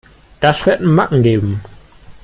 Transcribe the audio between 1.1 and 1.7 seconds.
geben.